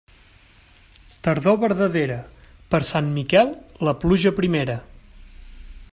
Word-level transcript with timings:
Tardor 1.27 1.59
verdadera, 1.65 2.17
per 2.73 2.81
Sant 2.89 3.13
Miquel 3.19 3.53
la 3.89 3.97
pluja 4.05 4.37
primera. 4.43 4.83